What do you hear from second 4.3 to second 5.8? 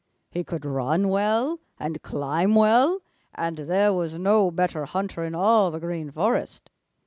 better hunter in all the